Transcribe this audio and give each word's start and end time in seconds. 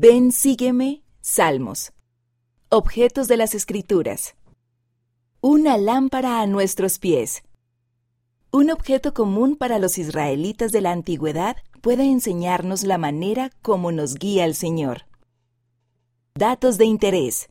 Ven, 0.00 0.30
sígueme, 0.30 1.02
Salmos. 1.20 1.92
Objetos 2.68 3.26
de 3.26 3.36
las 3.36 3.56
Escrituras. 3.56 4.36
Una 5.40 5.76
lámpara 5.76 6.40
a 6.40 6.46
nuestros 6.46 7.00
pies. 7.00 7.42
Un 8.52 8.70
objeto 8.70 9.12
común 9.12 9.56
para 9.56 9.80
los 9.80 9.98
israelitas 9.98 10.70
de 10.70 10.82
la 10.82 10.92
antigüedad 10.92 11.56
puede 11.80 12.04
enseñarnos 12.04 12.84
la 12.84 12.96
manera 12.96 13.50
como 13.60 13.90
nos 13.90 14.14
guía 14.14 14.44
el 14.44 14.54
Señor. 14.54 15.06
Datos 16.36 16.78
de 16.78 16.84
interés. 16.84 17.48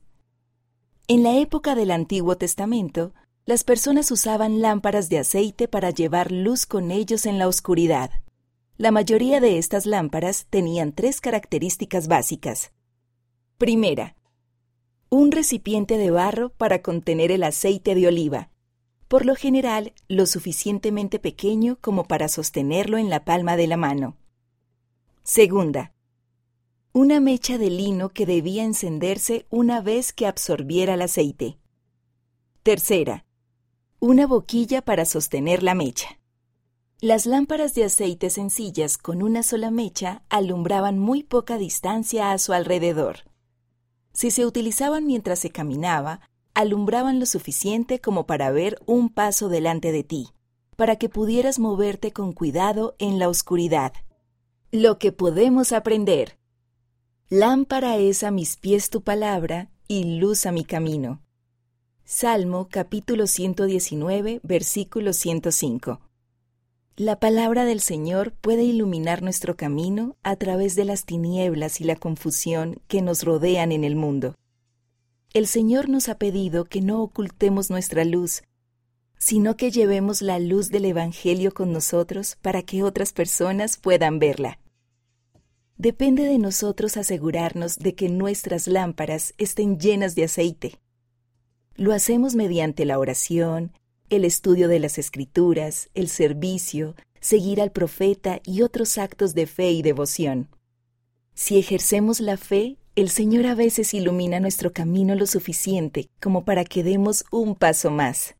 En 1.10 1.24
la 1.24 1.36
época 1.38 1.76
del 1.76 1.92
Antiguo 1.92 2.38
Testamento, 2.38 3.12
las 3.46 3.66
personas 3.66 4.10
usaban 4.10 4.62
lámparas 4.62 5.10
de 5.10 5.20
aceite 5.20 5.68
para 5.68 5.90
llevar 5.90 6.32
luz 6.32 6.66
con 6.66 6.92
ellos 6.92 7.26
en 7.26 7.40
la 7.40 7.50
oscuridad. 7.50 8.10
La 8.80 8.92
mayoría 8.92 9.40
de 9.40 9.58
estas 9.58 9.88
lámparas 9.88 10.46
tenían 10.52 10.92
tres 10.92 11.20
características 11.20 12.08
básicas. 12.08 12.72
Primera, 13.58 14.16
un 15.10 15.32
recipiente 15.32 15.98
de 15.98 16.12
barro 16.12 16.50
para 16.50 16.84
contener 16.84 17.32
el 17.32 17.42
aceite 17.42 17.96
de 17.96 18.08
oliva, 18.08 18.52
por 19.08 19.26
lo 19.26 19.36
general 19.36 19.94
lo 20.08 20.28
suficientemente 20.28 21.18
pequeño 21.18 21.80
como 21.82 22.04
para 22.04 22.28
sostenerlo 22.28 23.00
en 23.00 23.10
la 23.10 23.26
palma 23.26 23.58
de 23.58 23.66
la 23.66 23.78
mano. 23.78 24.16
Segunda, 25.24 25.92
una 26.94 27.20
mecha 27.20 27.58
de 27.58 27.72
lino 27.72 28.10
que 28.10 28.28
debía 28.28 28.64
encenderse 28.64 29.48
una 29.50 29.82
vez 29.82 30.14
que 30.14 30.28
absorbiera 30.28 30.94
el 30.94 31.02
aceite. 31.02 31.58
Tercera, 32.62 33.26
una 34.00 34.28
boquilla 34.28 34.84
para 34.84 35.06
sostener 35.06 35.64
la 35.64 35.74
mecha. 35.74 36.20
Las 37.00 37.28
lámparas 37.28 37.76
de 37.76 37.84
aceite 37.84 38.32
sencillas 38.32 38.98
con 38.98 39.22
una 39.22 39.44
sola 39.44 39.70
mecha 39.70 40.24
alumbraban 40.30 40.98
muy 40.98 41.22
poca 41.22 41.60
distancia 41.60 42.32
a 42.32 42.40
su 42.40 42.54
alrededor. 42.54 43.18
Si 44.14 44.32
se 44.32 44.48
utilizaban 44.48 45.06
mientras 45.06 45.38
se 45.38 45.52
caminaba, 45.52 46.22
alumbraban 46.56 47.20
lo 47.20 47.28
suficiente 47.28 48.02
como 48.02 48.26
para 48.26 48.50
ver 48.50 48.80
un 48.88 49.10
paso 49.10 49.48
delante 49.48 49.92
de 49.92 50.04
ti, 50.04 50.30
para 50.76 50.96
que 50.96 51.08
pudieras 51.08 51.60
moverte 51.60 52.14
con 52.14 52.34
cuidado 52.34 52.96
en 52.98 53.20
la 53.20 53.30
oscuridad. 53.30 53.94
Lo 54.72 54.98
que 54.98 55.12
podemos 55.12 55.74
aprender. 55.74 56.40
Lámpara 57.30 57.98
es 57.98 58.24
a 58.24 58.32
mis 58.32 58.58
pies 58.58 58.90
tu 58.90 59.04
palabra 59.04 59.70
y 59.88 60.18
luz 60.18 60.48
a 60.48 60.52
mi 60.52 60.66
camino. 60.66 61.22
Salmo 62.06 62.70
capítulo 62.72 63.28
119, 63.28 64.40
versículo 64.42 65.14
105. 65.14 66.07
La 67.00 67.20
palabra 67.20 67.64
del 67.64 67.80
Señor 67.80 68.34
puede 68.34 68.64
iluminar 68.64 69.22
nuestro 69.22 69.56
camino 69.56 70.18
a 70.24 70.36
través 70.36 70.74
de 70.74 70.84
las 70.84 71.06
tinieblas 71.06 71.80
y 71.80 71.84
la 71.84 71.96
confusión 71.96 72.82
que 72.88 73.04
nos 73.04 73.22
rodean 73.22 73.72
en 73.72 73.84
el 73.84 73.96
mundo. 73.96 74.34
El 75.32 75.46
Señor 75.46 75.90
nos 75.90 76.10
ha 76.10 76.18
pedido 76.18 76.66
que 76.66 76.82
no 76.82 77.04
ocultemos 77.04 77.70
nuestra 77.70 78.04
luz, 78.04 78.42
sino 79.20 79.58
que 79.58 79.70
llevemos 79.70 80.24
la 80.24 80.40
luz 80.40 80.70
del 80.70 80.86
Evangelio 80.86 81.54
con 81.54 81.72
nosotros 81.72 82.36
para 82.42 82.64
que 82.64 82.82
otras 82.82 83.14
personas 83.14 83.78
puedan 83.78 84.18
verla. 84.18 84.58
Depende 85.78 86.24
de 86.24 86.40
nosotros 86.40 86.98
asegurarnos 86.98 87.78
de 87.78 87.94
que 87.94 88.10
nuestras 88.10 88.66
lámparas 88.66 89.36
estén 89.38 89.80
llenas 89.80 90.16
de 90.16 90.24
aceite 90.24 90.80
lo 91.78 91.94
hacemos 91.94 92.34
mediante 92.34 92.86
la 92.86 92.98
oración, 92.98 93.72
el 94.10 94.26
estudio 94.26 94.68
de 94.68 94.80
las 94.80 94.98
escrituras, 94.98 95.90
el 95.94 96.08
servicio, 96.08 96.96
seguir 97.20 97.62
al 97.62 97.72
profeta 97.72 98.40
y 98.46 98.62
otros 98.62 98.98
actos 98.98 99.34
de 99.34 99.48
fe 99.48 99.72
y 99.72 99.82
devoción. 99.82 100.50
Si 101.34 101.58
ejercemos 101.60 102.20
la 102.20 102.38
fe, 102.38 102.78
el 102.96 103.10
Señor 103.10 103.46
a 103.46 103.54
veces 103.54 103.94
ilumina 103.94 104.40
nuestro 104.40 104.74
camino 104.74 105.14
lo 105.14 105.28
suficiente 105.28 106.08
como 106.20 106.46
para 106.46 106.66
que 106.66 106.84
demos 106.84 107.26
un 107.32 107.56
paso 107.56 107.92
más. 107.92 108.36